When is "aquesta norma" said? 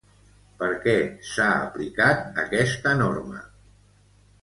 2.47-3.49